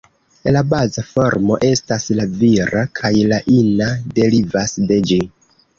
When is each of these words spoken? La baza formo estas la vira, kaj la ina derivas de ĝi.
La 0.53 0.61
baza 0.69 1.03
formo 1.09 1.59
estas 1.69 2.07
la 2.21 2.27
vira, 2.41 2.83
kaj 3.01 3.15
la 3.35 3.43
ina 3.61 3.95
derivas 4.19 4.79
de 4.93 5.03
ĝi. 5.13 5.27